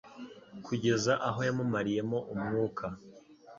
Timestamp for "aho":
1.27-1.39